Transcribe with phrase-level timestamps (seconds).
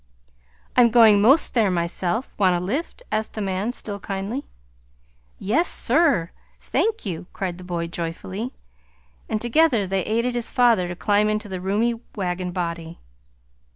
[0.75, 2.33] "I'm going 'most there myself.
[2.39, 4.47] Want a lift?" asked the man, still kindly.
[5.37, 6.31] "Yes, sir.
[6.59, 8.51] Thank you!" cried the boy joyfully.
[9.29, 12.97] And together they aided his father to climb into the roomy wagon body.